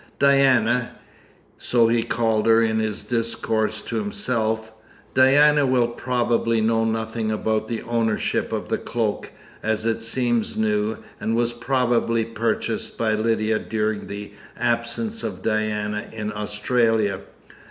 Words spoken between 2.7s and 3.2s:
his